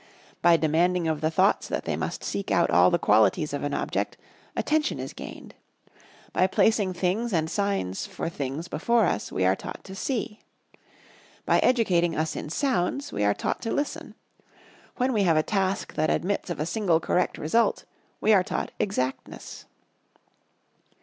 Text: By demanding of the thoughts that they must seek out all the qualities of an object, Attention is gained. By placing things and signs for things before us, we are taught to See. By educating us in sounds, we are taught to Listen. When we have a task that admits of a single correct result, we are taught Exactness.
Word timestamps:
By 0.41 0.57
demanding 0.57 1.07
of 1.07 1.21
the 1.21 1.29
thoughts 1.29 1.67
that 1.67 1.85
they 1.85 1.95
must 1.95 2.23
seek 2.23 2.49
out 2.49 2.71
all 2.71 2.89
the 2.89 2.97
qualities 2.97 3.53
of 3.53 3.61
an 3.63 3.75
object, 3.75 4.17
Attention 4.55 4.97
is 4.97 5.13
gained. 5.13 5.53
By 6.33 6.47
placing 6.47 6.93
things 6.95 7.31
and 7.31 7.47
signs 7.51 8.07
for 8.07 8.27
things 8.27 8.67
before 8.67 9.05
us, 9.05 9.31
we 9.31 9.45
are 9.45 9.55
taught 9.55 9.83
to 9.83 9.93
See. 9.93 10.39
By 11.45 11.59
educating 11.59 12.15
us 12.17 12.35
in 12.35 12.49
sounds, 12.49 13.13
we 13.13 13.23
are 13.23 13.35
taught 13.35 13.61
to 13.61 13.71
Listen. 13.71 14.15
When 14.95 15.13
we 15.13 15.21
have 15.21 15.37
a 15.37 15.43
task 15.43 15.93
that 15.93 16.09
admits 16.09 16.49
of 16.49 16.59
a 16.59 16.65
single 16.65 16.99
correct 16.99 17.37
result, 17.37 17.85
we 18.19 18.33
are 18.33 18.43
taught 18.43 18.71
Exactness. 18.79 19.65